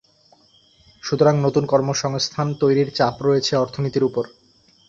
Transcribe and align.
সুতরাং 1.03 1.35
নতুন 1.45 1.63
কর্মসংস্থান 1.65 2.47
তৈরির 2.61 2.89
চাপ 2.93 3.15
রয়েছে 3.21 3.53
অর্থনীতির 3.55 4.03
ওপর। 4.03 4.25